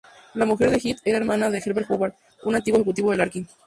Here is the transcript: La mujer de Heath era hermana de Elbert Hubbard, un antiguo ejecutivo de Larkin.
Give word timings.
La 0.33 0.47
mujer 0.47 0.71
de 0.71 0.81
Heath 0.83 0.97
era 1.05 1.19
hermana 1.19 1.51
de 1.51 1.61
Elbert 1.63 1.87
Hubbard, 1.91 2.15
un 2.45 2.55
antiguo 2.55 2.79
ejecutivo 2.79 3.11
de 3.11 3.17
Larkin. 3.17 3.47